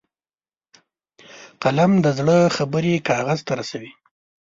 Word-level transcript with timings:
قلم 1.61 1.91
د 2.05 2.07
زړه 2.17 2.37
خبرې 2.57 2.93
کاغذ 3.09 3.39
ته 3.47 3.53
رسوي 3.59 3.91